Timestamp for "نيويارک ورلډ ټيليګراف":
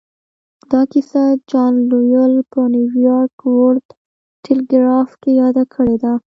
2.73-5.09